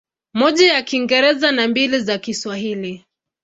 Moja 0.33 0.73
ya 0.73 0.81
Kiingereza 0.81 1.51
na 1.51 1.67
mbili 1.67 1.99
za 1.99 2.17
Kiswahili. 2.17 3.05